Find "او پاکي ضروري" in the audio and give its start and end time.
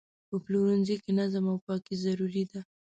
1.51-2.43